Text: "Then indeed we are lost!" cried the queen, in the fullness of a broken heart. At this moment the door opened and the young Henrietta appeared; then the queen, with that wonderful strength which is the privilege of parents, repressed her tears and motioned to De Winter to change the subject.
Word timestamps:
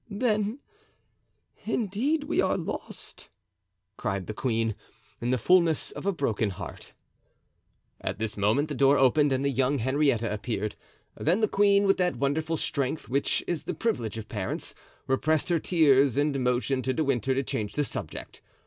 "Then 0.09 0.57
indeed 1.63 2.23
we 2.23 2.41
are 2.41 2.57
lost!" 2.57 3.29
cried 3.97 4.25
the 4.25 4.33
queen, 4.33 4.73
in 5.21 5.29
the 5.29 5.37
fullness 5.37 5.91
of 5.91 6.07
a 6.07 6.11
broken 6.11 6.49
heart. 6.49 6.95
At 7.99 8.17
this 8.17 8.35
moment 8.35 8.69
the 8.69 8.73
door 8.73 8.97
opened 8.97 9.31
and 9.31 9.45
the 9.45 9.51
young 9.51 9.77
Henrietta 9.77 10.33
appeared; 10.33 10.75
then 11.15 11.39
the 11.39 11.47
queen, 11.47 11.85
with 11.85 11.97
that 11.97 12.15
wonderful 12.15 12.57
strength 12.57 13.09
which 13.09 13.43
is 13.45 13.65
the 13.65 13.75
privilege 13.75 14.17
of 14.17 14.27
parents, 14.27 14.73
repressed 15.05 15.49
her 15.49 15.59
tears 15.59 16.17
and 16.17 16.43
motioned 16.43 16.83
to 16.85 16.93
De 16.95 17.03
Winter 17.03 17.35
to 17.35 17.43
change 17.43 17.73
the 17.73 17.83
subject. 17.83 18.41